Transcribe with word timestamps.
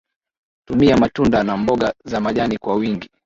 tumia 0.67 0.97
matunda 0.97 1.43
na 1.43 1.57
mboga 1.57 1.93
za 2.05 2.19
majani 2.21 2.57
kwa 2.57 2.75
wingi 2.75 3.09